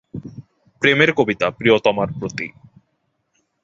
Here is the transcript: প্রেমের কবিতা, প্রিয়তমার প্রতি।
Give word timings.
প্রেমের 0.81 1.11
কবিতা, 1.13 1.47
প্রিয়তমার 1.51 2.09
প্রতি। 2.19 2.47